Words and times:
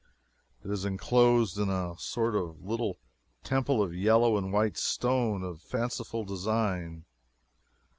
It 0.63 0.71
is 0.71 0.83
inclosed 0.83 1.59
in 1.59 1.69
a 1.69 1.93
sort 1.99 2.35
of 2.35 2.65
little 2.65 2.97
temple 3.43 3.83
of 3.83 3.93
yellow 3.93 4.35
and 4.35 4.51
white 4.51 4.75
stone, 4.75 5.43
of 5.43 5.61
fanciful 5.61 6.25
design. 6.25 7.05